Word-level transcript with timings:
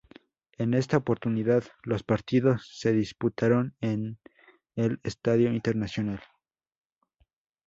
En 0.57 0.73
esta 0.73 0.97
oportunidad, 0.97 1.63
los 1.83 2.01
partidos 2.01 2.67
se 2.75 2.91
disputaron 2.91 3.75
en 3.81 4.17
el 4.75 4.99
Estadio 5.03 5.53
Internacional. 5.53 6.21